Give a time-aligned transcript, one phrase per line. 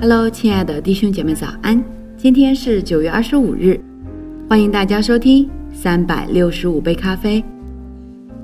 [0.00, 1.82] Hello，亲爱的弟兄姐妹，早安！
[2.16, 3.80] 今天是九月二十五日，
[4.48, 7.42] 欢迎大家收听三百六十五杯咖啡。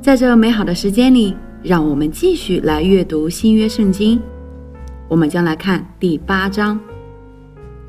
[0.02, 4.20] 在这美好的时间里，让我们继续来阅读新约圣经。
[5.08, 6.78] 我们将来看第八章。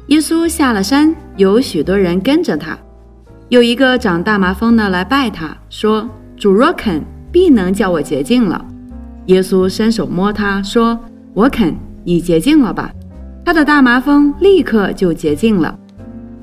[0.10, 2.78] 耶稣下了山，有许多人跟着他。
[3.50, 7.02] 有一个长大麻风的来拜他，说：“主若肯，
[7.32, 8.64] 必能叫我洁净了。”
[9.26, 11.00] 耶稣伸手摸他，说
[11.34, 11.74] ：“我肯，
[12.04, 12.94] 你洁净了吧。”
[13.46, 15.78] 他的大麻风立刻就洁净了。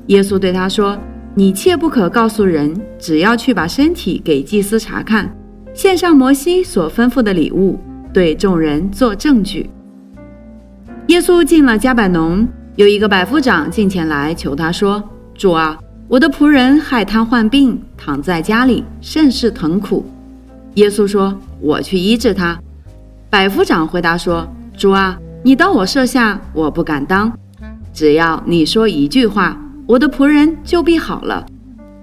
[0.07, 0.97] 耶稣对他说
[1.35, 5.29] ：“你切不可告诉人，只要去把身体给祭司查看，
[5.75, 7.77] 献上摩西所吩咐的礼物，
[8.13, 9.69] 对众人做证据。”
[11.09, 12.47] 耶稣进了加百农，
[12.77, 15.03] 有一个百夫长进前来求他说
[15.35, 15.77] ：“主啊，
[16.07, 20.07] 我的仆人害瘫患病，躺在家里，甚是疼苦。”
[20.75, 22.57] 耶稣说：“我去医治他。”
[23.29, 24.47] 百夫长回答说
[24.79, 27.33] ：“主啊。”你当我设下，我不敢当。
[27.93, 31.45] 只要你说一句话，我的仆人就必好了。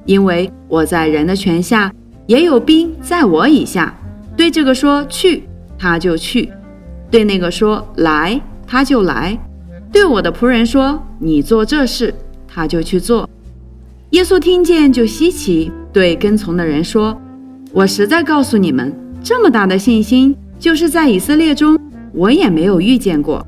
[0.06, 1.90] 因为我在人的权下，
[2.28, 3.96] 也有兵在我以下。
[4.36, 5.44] 对这个说去，
[5.78, 6.50] 他就去；
[7.10, 9.38] 对那个说来，他就来；
[9.90, 12.14] 对我的仆人说你做这事，
[12.46, 13.30] 他就去做。
[14.10, 17.18] 耶稣听见就稀奇，对跟从的人说
[17.72, 18.94] ：“我实在告诉你们，
[19.24, 21.80] 这么大的信心，就是在以色列中。”
[22.14, 23.46] 我也没有遇见过。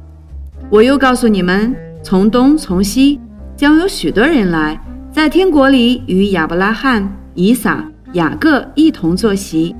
[0.69, 3.19] 我又告诉你们，从东从西
[3.55, 4.79] 将有许多人来，
[5.11, 9.75] 在天国里与亚伯拉罕、以撒、雅各一同坐席。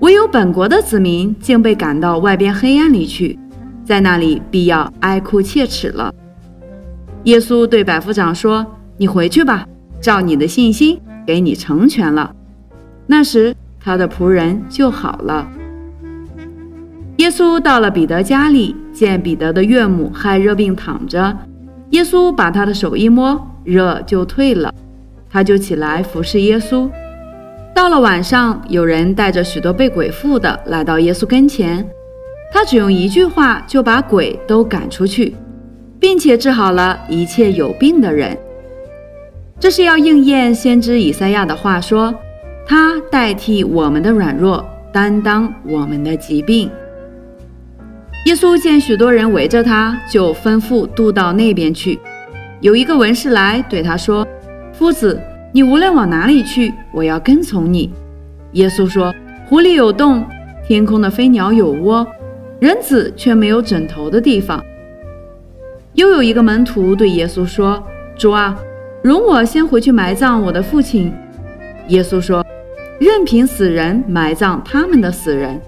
[0.00, 3.38] 唯有本国的子民竟被赶到外边黑暗里去，
[3.84, 6.12] 在那里必要哀哭切齿了。
[7.24, 8.64] 耶稣对百夫长说
[8.98, 9.66] ：“你回去吧，
[10.00, 12.34] 照你的信心给你成全了。”
[13.08, 15.48] 那时他的仆人就好了。
[17.16, 21.34] 耶稣到了彼得家里，见彼得的岳母害热病躺着，
[21.90, 24.72] 耶稣把他的手一摸，热就退了，
[25.30, 26.88] 他就起来服侍耶稣。
[27.74, 31.88] 到了晚上，有人带着许多被鬼附的来到耶稣跟前，
[32.52, 35.34] 他只用一句话就把鬼都赶出去，
[35.98, 38.36] 并且治好了一切有病的人。
[39.58, 42.14] 这是要应验先知以赛亚的话说
[42.68, 44.62] ：“他代替我们的软弱，
[44.92, 46.70] 担当我们的疾病。”
[48.26, 51.96] 耶稣见许多人围着他，就吩咐渡到那边去。
[52.60, 54.26] 有一个文士来对他说
[54.74, 55.16] ：“夫子，
[55.52, 57.88] 你无论往哪里去，我要跟从你。”
[58.54, 59.14] 耶稣说
[59.46, 60.26] ：“湖里有洞，
[60.66, 62.04] 天空的飞鸟有窝，
[62.58, 64.60] 人子却没有枕头的地方。”
[65.94, 67.80] 又有一个门徒对耶稣说
[68.18, 68.58] ：“主啊，
[69.02, 71.14] 容我先回去埋葬我的父亲。”
[71.90, 72.44] 耶稣说
[72.98, 75.60] ：“任凭死人埋葬他们的死人，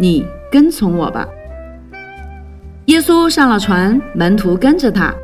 [0.00, 1.24] 你跟从我吧。”
[2.92, 5.14] 耶稣上了船，门徒跟着他。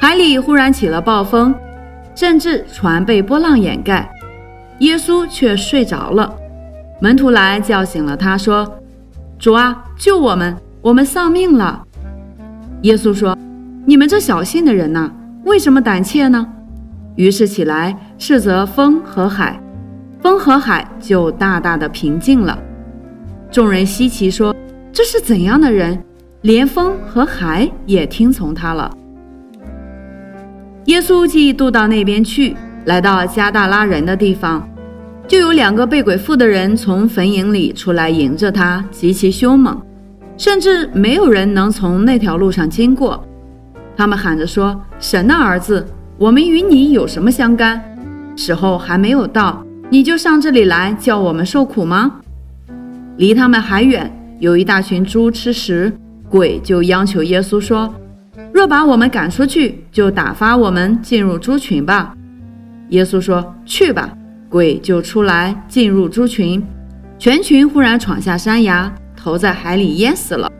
[0.00, 1.54] 海里忽然起了暴风，
[2.12, 4.10] 甚至船被波浪掩盖。
[4.80, 6.34] 耶稣却睡着了。
[6.98, 8.68] 门徒来叫醒了他，说
[9.38, 10.56] ：“主啊，救我们！
[10.82, 11.84] 我们丧命了。”
[12.82, 13.38] 耶稣说
[13.86, 15.08] ：“你们这小信的人呐，
[15.44, 16.44] 为什么胆怯呢？”
[17.14, 19.62] 于是起来斥责风和海，
[20.20, 22.58] 风和海就大大的平静了。
[23.52, 24.52] 众人稀奇说
[24.92, 25.96] ：“这是怎样的人？”
[26.44, 28.94] 连风和海也听从他了。
[30.84, 34.68] 耶稣既渡到那边去，来到加大拉人的地方，
[35.26, 39.80] 就有两个被鬼附的人从坟茔里出来迎着他，极其凶猛，
[40.36, 43.26] 甚至没有人能从那条路上经过。
[43.96, 45.86] 他们喊着说：“神的儿子，
[46.18, 47.82] 我们与你有什么相干？
[48.36, 52.20] 时候还没有到，你就上这里来叫我们受苦吗？”
[53.16, 55.90] 离他们还远，有一大群猪吃食。
[56.34, 57.94] 鬼就央求耶稣说
[58.52, 62.12] ：“若把我们赶出去，就打发我们进入猪群吧。”
[62.90, 64.12] 耶稣说：“去吧。”
[64.50, 66.60] 鬼就出来进入猪群，
[67.20, 70.50] 全群忽然闯下山崖，投在海里淹死了。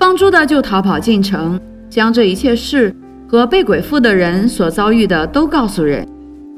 [0.00, 2.92] 放猪的就逃跑进城，将这一切事
[3.28, 6.04] 和被鬼附的人所遭遇的都告诉人。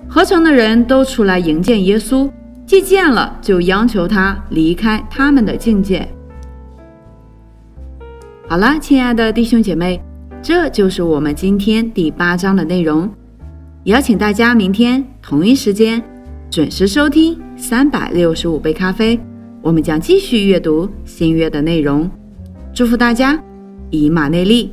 [0.09, 2.27] 合成的人都出来迎接耶稣，
[2.65, 6.09] 既见了，就央求他离开他们的境界。
[8.51, 10.03] 好了，亲爱的弟兄姐妹，
[10.43, 13.09] 这就是我们今天第八章的内容。
[13.85, 16.03] 邀请大家明天同一时间
[16.51, 19.17] 准时收听三百六十五杯咖啡，
[19.63, 22.11] 我们将继续阅读新约的内容。
[22.75, 23.41] 祝福大家，
[23.91, 24.73] 以马内利。